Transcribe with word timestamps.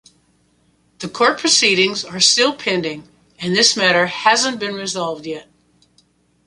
The 0.97 1.07
court 1.07 1.37
proceedings 1.37 2.03
are 2.03 2.19
still 2.19 2.55
pending 2.55 3.07
and 3.37 3.55
this 3.55 3.77
matter 3.77 4.07
hasn't 4.07 4.59
been 4.59 4.73
resolved 4.73 5.27
yet. 5.27 5.47